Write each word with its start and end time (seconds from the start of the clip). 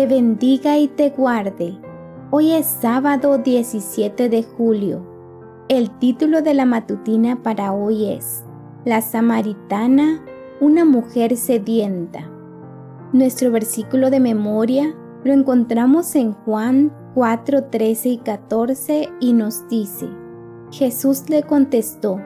te 0.00 0.06
bendiga 0.06 0.78
y 0.78 0.88
te 0.88 1.10
guarde. 1.10 1.78
Hoy 2.30 2.52
es 2.52 2.64
sábado 2.64 3.36
17 3.36 4.30
de 4.30 4.42
julio. 4.42 5.06
El 5.68 5.90
título 5.98 6.40
de 6.40 6.54
la 6.54 6.64
matutina 6.64 7.42
para 7.42 7.74
hoy 7.74 8.06
es 8.06 8.42
La 8.86 9.02
Samaritana, 9.02 10.24
una 10.58 10.86
mujer 10.86 11.36
sedienta. 11.36 12.30
Nuestro 13.12 13.50
versículo 13.50 14.08
de 14.08 14.20
memoria 14.20 14.94
lo 15.22 15.34
encontramos 15.34 16.14
en 16.14 16.32
Juan 16.32 16.90
4, 17.14 17.64
13 17.64 18.08
y 18.08 18.16
14 18.16 19.10
y 19.20 19.34
nos 19.34 19.68
dice, 19.68 20.08
Jesús 20.70 21.28
le 21.28 21.42
contestó, 21.42 22.18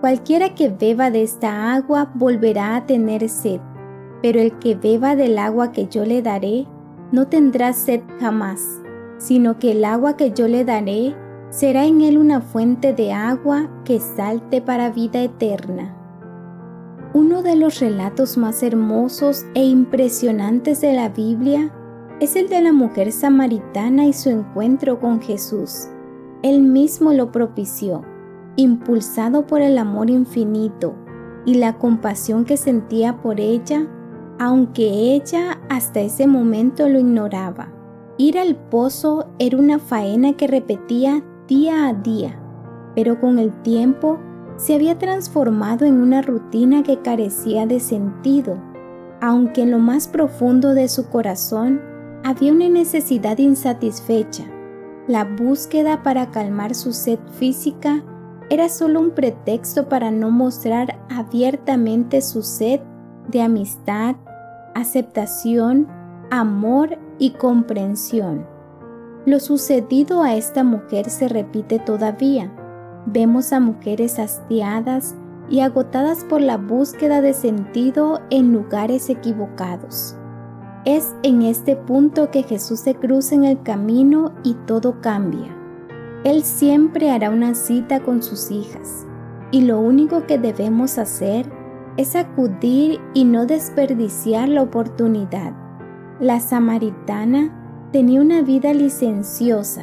Cualquiera 0.00 0.54
que 0.54 0.70
beba 0.70 1.10
de 1.10 1.24
esta 1.24 1.74
agua 1.74 2.10
volverá 2.14 2.74
a 2.74 2.86
tener 2.86 3.28
sed, 3.28 3.60
pero 4.22 4.40
el 4.40 4.58
que 4.60 4.76
beba 4.76 5.14
del 5.14 5.36
agua 5.36 5.72
que 5.72 5.88
yo 5.88 6.06
le 6.06 6.22
daré 6.22 6.66
no 7.12 7.28
tendrá 7.28 7.72
sed 7.74 8.00
jamás, 8.18 8.80
sino 9.18 9.58
que 9.58 9.72
el 9.72 9.84
agua 9.84 10.16
que 10.16 10.32
yo 10.32 10.48
le 10.48 10.64
daré 10.64 11.14
será 11.50 11.84
en 11.84 12.00
él 12.00 12.16
una 12.16 12.40
fuente 12.40 12.94
de 12.94 13.12
agua 13.12 13.70
que 13.84 14.00
salte 14.00 14.62
para 14.62 14.90
vida 14.90 15.22
eterna. 15.22 15.94
Uno 17.14 17.42
de 17.42 17.56
los 17.56 17.78
relatos 17.78 18.38
más 18.38 18.62
hermosos 18.62 19.44
e 19.54 19.62
impresionantes 19.62 20.80
de 20.80 20.94
la 20.94 21.10
Biblia 21.10 21.70
es 22.20 22.36
el 22.36 22.48
de 22.48 22.62
la 22.62 22.72
mujer 22.72 23.12
samaritana 23.12 24.06
y 24.06 24.14
su 24.14 24.30
encuentro 24.30 24.98
con 24.98 25.20
Jesús. 25.20 25.88
Él 26.42 26.62
mismo 26.62 27.12
lo 27.12 27.30
propició, 27.30 28.02
impulsado 28.56 29.46
por 29.46 29.60
el 29.60 29.76
amor 29.76 30.08
infinito 30.08 30.94
y 31.44 31.54
la 31.54 31.78
compasión 31.78 32.46
que 32.46 32.56
sentía 32.56 33.20
por 33.20 33.40
ella 33.40 33.86
aunque 34.42 35.14
ella 35.14 35.60
hasta 35.68 36.00
ese 36.00 36.26
momento 36.26 36.88
lo 36.88 36.98
ignoraba. 36.98 37.72
Ir 38.18 38.40
al 38.40 38.56
pozo 38.56 39.28
era 39.38 39.56
una 39.56 39.78
faena 39.78 40.32
que 40.32 40.48
repetía 40.48 41.22
día 41.46 41.86
a 41.86 41.94
día, 41.94 42.42
pero 42.96 43.20
con 43.20 43.38
el 43.38 43.52
tiempo 43.62 44.18
se 44.56 44.74
había 44.74 44.98
transformado 44.98 45.84
en 45.84 45.94
una 45.94 46.22
rutina 46.22 46.82
que 46.82 47.00
carecía 47.02 47.66
de 47.66 47.78
sentido, 47.78 48.58
aunque 49.20 49.62
en 49.62 49.70
lo 49.70 49.78
más 49.78 50.08
profundo 50.08 50.74
de 50.74 50.88
su 50.88 51.08
corazón 51.08 51.80
había 52.24 52.52
una 52.52 52.68
necesidad 52.68 53.38
insatisfecha. 53.38 54.42
La 55.06 55.24
búsqueda 55.24 56.02
para 56.02 56.32
calmar 56.32 56.74
su 56.74 56.92
sed 56.92 57.20
física 57.38 58.02
era 58.50 58.68
solo 58.68 58.98
un 58.98 59.12
pretexto 59.12 59.88
para 59.88 60.10
no 60.10 60.32
mostrar 60.32 60.98
abiertamente 61.10 62.20
su 62.22 62.42
sed 62.42 62.80
de 63.28 63.40
amistad, 63.40 64.16
aceptación, 64.74 65.88
amor 66.30 66.98
y 67.18 67.30
comprensión. 67.32 68.46
Lo 69.24 69.38
sucedido 69.38 70.22
a 70.22 70.34
esta 70.34 70.64
mujer 70.64 71.08
se 71.08 71.28
repite 71.28 71.78
todavía. 71.78 72.52
Vemos 73.06 73.52
a 73.52 73.60
mujeres 73.60 74.18
hastiadas 74.18 75.14
y 75.48 75.60
agotadas 75.60 76.24
por 76.24 76.40
la 76.40 76.56
búsqueda 76.56 77.20
de 77.20 77.32
sentido 77.32 78.20
en 78.30 78.52
lugares 78.52 79.10
equivocados. 79.10 80.16
Es 80.84 81.14
en 81.22 81.42
este 81.42 81.76
punto 81.76 82.30
que 82.30 82.42
Jesús 82.42 82.80
se 82.80 82.94
cruza 82.94 83.36
en 83.36 83.44
el 83.44 83.62
camino 83.62 84.32
y 84.42 84.54
todo 84.66 85.00
cambia. 85.00 85.56
Él 86.24 86.42
siempre 86.42 87.10
hará 87.10 87.30
una 87.30 87.54
cita 87.54 88.00
con 88.00 88.22
sus 88.22 88.50
hijas 88.50 89.06
y 89.52 89.60
lo 89.62 89.78
único 89.78 90.26
que 90.26 90.38
debemos 90.38 90.98
hacer 90.98 91.46
es 91.96 92.16
acudir 92.16 93.00
y 93.14 93.24
no 93.24 93.46
desperdiciar 93.46 94.48
la 94.48 94.62
oportunidad. 94.62 95.52
La 96.20 96.40
samaritana 96.40 97.88
tenía 97.92 98.20
una 98.20 98.42
vida 98.42 98.72
licenciosa, 98.72 99.82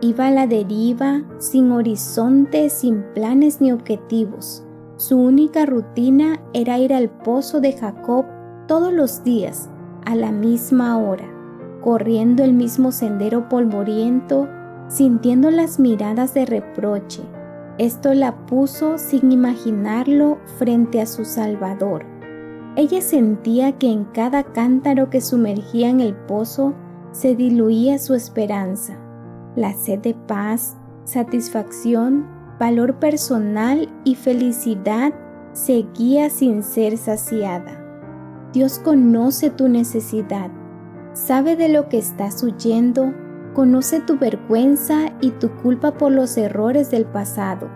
iba 0.00 0.26
a 0.26 0.30
la 0.30 0.46
deriva, 0.46 1.22
sin 1.38 1.72
horizonte, 1.72 2.68
sin 2.68 3.02
planes 3.14 3.60
ni 3.60 3.72
objetivos. 3.72 4.64
Su 4.96 5.18
única 5.18 5.66
rutina 5.66 6.40
era 6.52 6.78
ir 6.78 6.92
al 6.92 7.08
pozo 7.10 7.60
de 7.60 7.72
Jacob 7.72 8.26
todos 8.66 8.92
los 8.92 9.24
días, 9.24 9.70
a 10.04 10.14
la 10.14 10.32
misma 10.32 10.98
hora, 10.98 11.28
corriendo 11.82 12.44
el 12.44 12.52
mismo 12.52 12.92
sendero 12.92 13.48
polvoriento, 13.48 14.48
sintiendo 14.88 15.50
las 15.50 15.78
miradas 15.78 16.34
de 16.34 16.46
reproche, 16.46 17.22
esto 17.78 18.14
la 18.14 18.46
puso 18.46 18.98
sin 18.98 19.32
imaginarlo 19.32 20.38
frente 20.58 21.00
a 21.00 21.06
su 21.06 21.24
Salvador. 21.24 22.04
Ella 22.76 23.00
sentía 23.00 23.72
que 23.72 23.90
en 23.90 24.04
cada 24.04 24.42
cántaro 24.44 25.10
que 25.10 25.20
sumergía 25.20 25.88
en 25.88 26.00
el 26.00 26.14
pozo 26.14 26.74
se 27.12 27.34
diluía 27.34 27.98
su 27.98 28.14
esperanza, 28.14 28.98
la 29.56 29.72
sed 29.72 30.00
de 30.00 30.14
paz, 30.14 30.76
satisfacción, 31.04 32.26
valor 32.58 32.98
personal 32.98 33.88
y 34.04 34.14
felicidad 34.14 35.12
seguía 35.52 36.28
sin 36.28 36.62
ser 36.62 36.98
saciada. 36.98 37.82
Dios 38.52 38.78
conoce 38.78 39.50
tu 39.50 39.68
necesidad, 39.68 40.50
sabe 41.14 41.56
de 41.56 41.68
lo 41.68 41.88
que 41.88 41.98
estás 41.98 42.42
huyendo 42.42 43.12
Conoce 43.56 44.00
tu 44.00 44.18
vergüenza 44.18 45.14
y 45.22 45.30
tu 45.30 45.48
culpa 45.48 45.92
por 45.92 46.12
los 46.12 46.36
errores 46.36 46.90
del 46.90 47.06
pasado. 47.06 47.70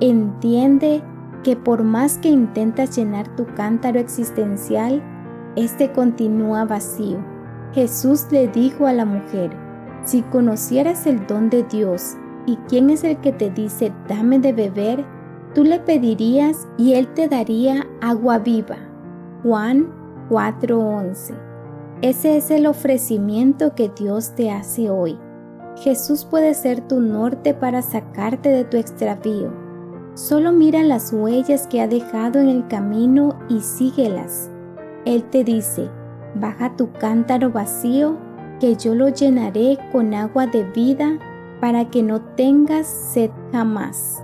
Entiende 0.00 1.02
que 1.42 1.56
por 1.56 1.82
más 1.82 2.18
que 2.18 2.28
intentas 2.28 2.94
llenar 2.94 3.34
tu 3.34 3.46
cántaro 3.54 3.98
existencial, 3.98 5.02
este 5.56 5.92
continúa 5.92 6.66
vacío. 6.66 7.24
Jesús 7.72 8.26
le 8.32 8.48
dijo 8.48 8.86
a 8.86 8.92
la 8.92 9.06
mujer, 9.06 9.56
si 10.04 10.20
conocieras 10.24 11.06
el 11.06 11.26
don 11.26 11.48
de 11.48 11.62
Dios 11.62 12.18
y 12.44 12.56
quién 12.68 12.90
es 12.90 13.02
el 13.02 13.16
que 13.22 13.32
te 13.32 13.48
dice 13.48 13.94
dame 14.06 14.40
de 14.40 14.52
beber, 14.52 15.06
tú 15.54 15.64
le 15.64 15.80
pedirías 15.80 16.68
y 16.76 16.92
él 16.92 17.08
te 17.14 17.28
daría 17.28 17.86
agua 18.02 18.40
viva. 18.40 18.76
Juan 19.42 19.86
4:11 20.28 21.53
ese 22.04 22.36
es 22.36 22.50
el 22.50 22.66
ofrecimiento 22.66 23.74
que 23.74 23.88
Dios 23.88 24.34
te 24.34 24.50
hace 24.50 24.90
hoy. 24.90 25.18
Jesús 25.76 26.26
puede 26.26 26.52
ser 26.52 26.86
tu 26.86 27.00
norte 27.00 27.54
para 27.54 27.80
sacarte 27.80 28.50
de 28.50 28.64
tu 28.64 28.76
extravío. 28.76 29.50
Solo 30.12 30.52
mira 30.52 30.82
las 30.82 31.14
huellas 31.14 31.66
que 31.66 31.80
ha 31.80 31.88
dejado 31.88 32.40
en 32.40 32.50
el 32.50 32.68
camino 32.68 33.38
y 33.48 33.60
síguelas. 33.60 34.50
Él 35.06 35.24
te 35.30 35.44
dice, 35.44 35.88
baja 36.34 36.76
tu 36.76 36.92
cántaro 36.92 37.50
vacío, 37.50 38.18
que 38.60 38.76
yo 38.76 38.94
lo 38.94 39.08
llenaré 39.08 39.78
con 39.90 40.12
agua 40.12 40.46
de 40.46 40.62
vida 40.72 41.18
para 41.58 41.88
que 41.88 42.02
no 42.02 42.20
tengas 42.20 42.86
sed 42.86 43.30
jamás. 43.50 44.23